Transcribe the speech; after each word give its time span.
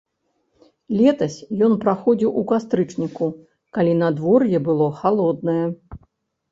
Летась 1.01 1.35
ён 1.67 1.75
праходзіў 1.85 2.33
у 2.41 2.45
кастрычніку, 2.53 3.31
калі 3.79 3.93
надвор'е 4.03 4.57
было 4.71 4.93
халоднае. 5.05 5.63